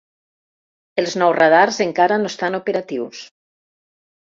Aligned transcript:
Els 1.01 1.17
nous 1.23 1.35
radars 1.41 1.77
encara 1.87 2.19
no 2.23 2.33
estan 2.33 2.61
operatius. 2.63 3.23